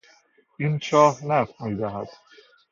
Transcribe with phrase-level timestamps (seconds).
[0.59, 2.07] این چاه نفت میدهد.